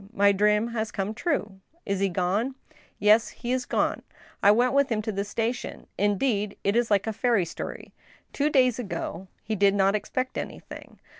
[0.13, 2.55] My dream has come true."" Is he going?""
[2.97, 4.01] Yes, he is gone.
[4.41, 5.85] I went with him to the station.
[5.95, 7.93] Indeed, it is like a fairy story.
[8.33, 10.97] Two days ago he did not expect anything.